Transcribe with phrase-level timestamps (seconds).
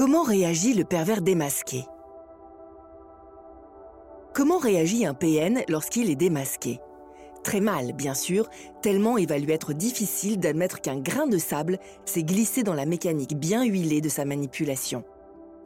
[0.00, 1.84] Comment réagit le pervers démasqué?
[4.32, 6.80] Comment réagit un PN lorsqu'il est démasqué?
[7.44, 8.48] Très mal, bien sûr,
[8.80, 12.86] tellement il va lui être difficile d'admettre qu'un grain de sable s'est glissé dans la
[12.86, 15.04] mécanique bien huilée de sa manipulation.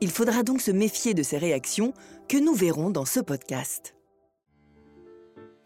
[0.01, 1.95] Il faudra donc se méfier de ces réactions
[2.29, 3.95] que nous verrons dans ce podcast.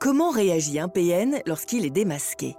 [0.00, 2.56] Comment réagit un PN lorsqu'il est démasqué?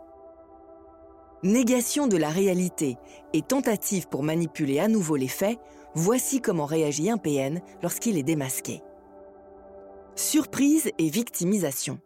[1.42, 2.98] Négation de la réalité
[3.34, 5.58] et tentative pour manipuler à nouveau les faits,
[5.96, 8.84] voici comment réagit un PN lorsqu'il est démasqué.
[10.16, 12.00] Surprise et victimisation.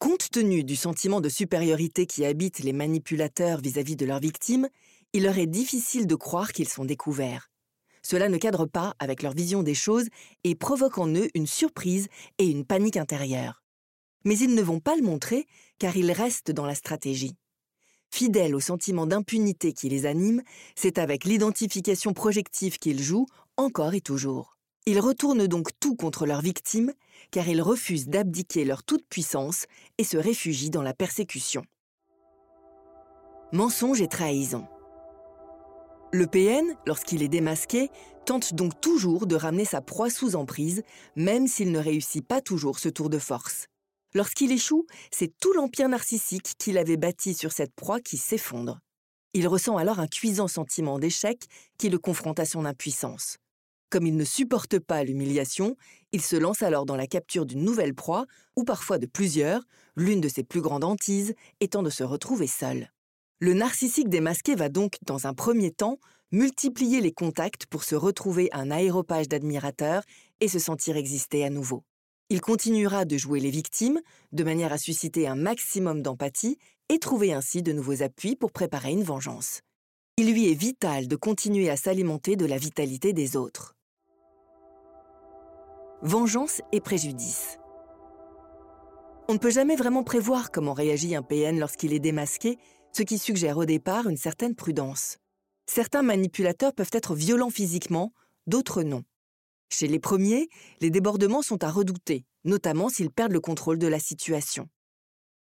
[0.00, 4.66] Compte tenu du sentiment de supériorité qui habite les manipulateurs vis-à-vis de leurs victimes,
[5.12, 7.52] il leur est difficile de croire qu'ils sont découverts.
[8.02, 10.08] Cela ne cadre pas avec leur vision des choses
[10.42, 13.62] et provoque en eux une surprise et une panique intérieure.
[14.28, 15.46] Mais ils ne vont pas le montrer
[15.78, 17.34] car ils restent dans la stratégie.
[18.10, 20.42] Fidèles au sentiment d'impunité qui les anime,
[20.76, 23.24] c'est avec l'identification projective qu'ils jouent
[23.56, 24.58] encore et toujours.
[24.84, 26.92] Ils retournent donc tout contre leurs victimes
[27.30, 29.64] car ils refusent d'abdiquer leur toute-puissance
[29.96, 31.64] et se réfugient dans la persécution.
[33.54, 34.66] Mensonge et trahison.
[36.12, 37.88] Le PN, lorsqu'il est démasqué,
[38.26, 40.82] tente donc toujours de ramener sa proie sous emprise,
[41.16, 43.68] même s'il ne réussit pas toujours ce tour de force.
[44.14, 48.80] Lorsqu'il échoue, c'est tout l'empire narcissique qu'il avait bâti sur cette proie qui s'effondre.
[49.34, 51.44] Il ressent alors un cuisant sentiment d'échec
[51.78, 53.36] qui le confronte à son impuissance.
[53.90, 55.76] Comme il ne supporte pas l'humiliation,
[56.12, 58.26] il se lance alors dans la capture d'une nouvelle proie,
[58.56, 59.62] ou parfois de plusieurs,
[59.96, 62.90] l'une de ses plus grandes hantises étant de se retrouver seul.
[63.40, 65.98] Le narcissique démasqué va donc, dans un premier temps,
[66.32, 70.02] multiplier les contacts pour se retrouver un aéropage d'admirateurs
[70.40, 71.84] et se sentir exister à nouveau.
[72.30, 74.00] Il continuera de jouer les victimes,
[74.32, 76.58] de manière à susciter un maximum d'empathie
[76.90, 79.62] et trouver ainsi de nouveaux appuis pour préparer une vengeance.
[80.18, 83.76] Il lui est vital de continuer à s'alimenter de la vitalité des autres.
[86.02, 87.58] Vengeance et préjudice.
[89.28, 92.58] On ne peut jamais vraiment prévoir comment réagit un PN lorsqu'il est démasqué
[92.92, 95.16] ce qui suggère au départ une certaine prudence.
[95.66, 98.12] Certains manipulateurs peuvent être violents physiquement,
[98.46, 99.02] d'autres non.
[99.70, 100.48] Chez les premiers,
[100.80, 104.68] les débordements sont à redouter, notamment s'ils perdent le contrôle de la situation.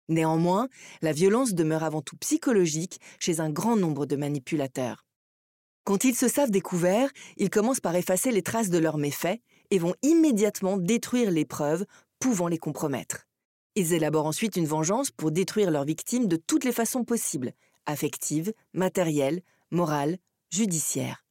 [0.08, 0.68] Néanmoins,
[1.02, 5.06] la violence demeure avant tout psychologique chez un grand nombre de manipulateurs.
[5.84, 9.40] Quand ils se savent découverts, ils commencent par effacer les traces de leurs méfaits
[9.72, 11.86] et vont immédiatement détruire les preuves
[12.20, 13.28] pouvant les compromettre.
[13.76, 17.54] Ils élaborent ensuite une vengeance pour détruire leurs victimes de toutes les façons possibles,
[17.86, 20.18] affectives, matérielles, morales,
[20.50, 21.25] judiciaires.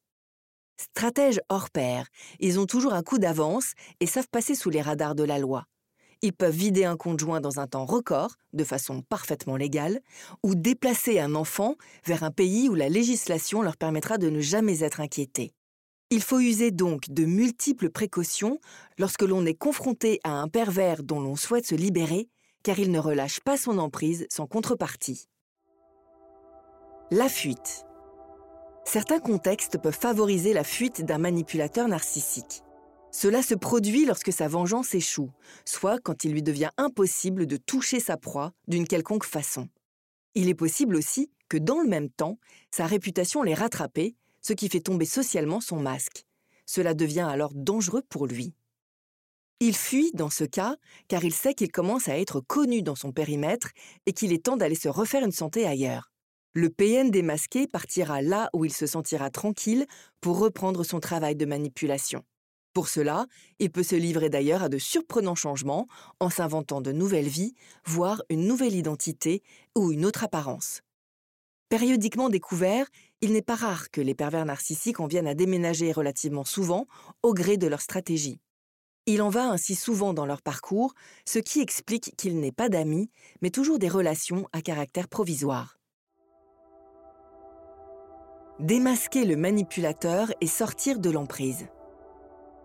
[0.77, 2.07] Stratèges hors pair,
[2.41, 5.67] ils ont toujours un coup d'avance et savent passer sous les radars de la loi.
[6.23, 10.01] Ils peuvent vider un conjoint dans un temps record, de façon parfaitement légale,
[10.43, 11.75] ou déplacer un enfant
[12.07, 15.53] vers un pays où la législation leur permettra de ne jamais être inquiétés.
[16.11, 18.59] Il faut user donc de multiples précautions
[18.99, 22.29] lorsque l'on est confronté à un pervers dont l'on souhaite se libérer
[22.63, 25.29] car il ne relâche pas son emprise sans contrepartie.
[27.11, 27.85] La fuite.
[28.85, 32.63] Certains contextes peuvent favoriser la fuite d'un manipulateur narcissique.
[33.11, 35.31] Cela se produit lorsque sa vengeance échoue,
[35.65, 39.69] soit quand il lui devient impossible de toucher sa proie d'une quelconque façon.
[40.35, 42.39] Il est possible aussi que dans le même temps,
[42.71, 46.25] sa réputation l'ait rattrapé, ce qui fait tomber socialement son masque.
[46.67, 48.55] Cela devient alors dangereux pour lui.
[49.61, 50.77] Il fuit dans ce cas
[51.09, 53.71] car il sait qu'il commence à être connu dans son périmètre
[54.07, 56.14] et qu'il est temps d'aller se refaire une santé ailleurs.
[56.57, 59.87] Le PN démasqué partira là où il se sentira tranquille
[60.21, 62.23] pour reprendre son travail de manipulation.
[62.73, 63.27] Pour cela,
[63.59, 65.89] il peut se livrer d'ailleurs à de surprenants changements
[66.21, 67.55] en s'inventant de nouvelles vies,
[67.85, 69.43] voire une nouvelle identité
[69.77, 70.83] ou une autre apparence.
[71.71, 72.87] Périodiquement découvert,
[73.21, 76.87] il n'est pas rare que les pervers narcissiques en viennent à déménager relativement souvent
[77.25, 78.39] au gré de leur stratégie.
[79.07, 80.95] Il en va ainsi souvent dans leur parcours,
[81.27, 83.11] ce qui explique qu'il n'est pas d'amis,
[83.43, 85.79] mais toujours des relations à caractère provisoire.
[88.61, 91.67] Démasquer le manipulateur et sortir de l'emprise.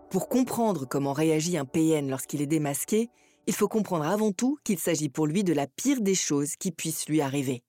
[0.08, 3.10] Pour comprendre comment réagit un PN lorsqu'il est démasqué,
[3.48, 6.70] il faut comprendre avant tout qu'il s'agit pour lui de la pire des choses qui
[6.70, 7.64] puissent lui arriver.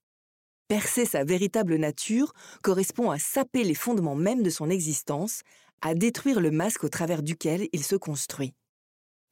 [0.68, 5.42] Percer sa véritable nature correspond à saper les fondements mêmes de son existence,
[5.82, 8.54] à détruire le masque au travers duquel il se construit.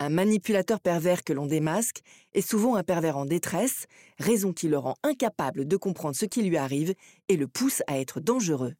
[0.01, 1.99] Un manipulateur pervers que l'on démasque
[2.33, 3.85] est souvent un pervers en détresse,
[4.17, 6.93] raison qui le rend incapable de comprendre ce qui lui arrive
[7.27, 8.75] et le pousse à être dangereux.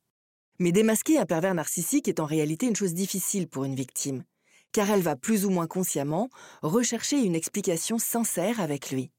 [0.60, 4.24] Mais démasquer un pervers narcissique est en réalité une chose difficile pour une victime,
[4.72, 6.30] car elle va plus ou moins consciemment
[6.62, 9.12] rechercher une explication sincère avec lui.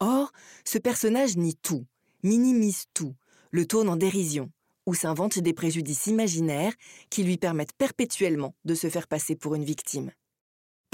[0.00, 0.32] Or,
[0.64, 1.86] ce personnage nie tout,
[2.24, 3.14] minimise tout,
[3.52, 4.50] le tourne en dérision,
[4.84, 6.74] ou s'invente des préjudices imaginaires
[7.08, 10.10] qui lui permettent perpétuellement de se faire passer pour une victime.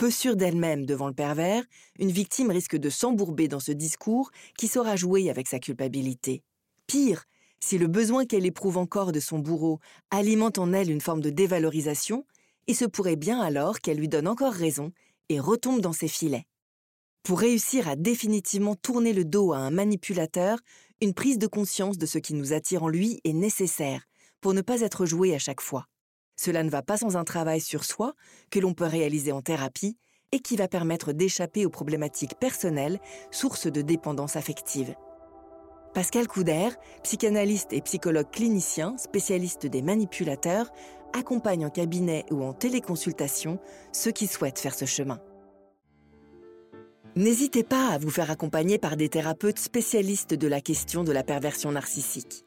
[0.03, 1.63] Peu sûre d'elle-même devant le pervers,
[2.01, 6.43] une victime risque de s'embourber dans ce discours qui saura jouer avec sa culpabilité.
[6.89, 7.23] Pire,
[7.61, 9.79] si le besoin qu'elle éprouve encore de son bourreau
[10.11, 12.27] alimente en elle une forme de dévalorisation,
[12.67, 14.91] il se pourrait bien alors qu'elle lui donne encore raison
[15.29, 16.49] et retombe dans ses filets.
[17.23, 20.59] Pour réussir à définitivement tourner le dos à un manipulateur,
[21.01, 24.09] une prise de conscience de ce qui nous attire en lui est nécessaire
[24.41, 25.87] pour ne pas être joué à chaque fois.
[26.37, 28.15] Cela ne va pas sans un travail sur soi
[28.51, 29.97] que l'on peut réaliser en thérapie
[30.33, 32.99] et qui va permettre d'échapper aux problématiques personnelles,
[33.31, 34.95] sources de dépendance affective.
[35.95, 36.71] Pascal Couder,
[37.03, 40.71] psychanalyste et psychologue clinicien, spécialiste des manipulateurs,
[41.13, 43.59] accompagne en cabinet ou en téléconsultation
[43.93, 45.21] ceux qui souhaitent faire ce chemin.
[47.15, 51.23] N'hésitez pas à vous faire accompagner par des thérapeutes spécialistes de la question de la
[51.23, 52.47] perversion narcissique.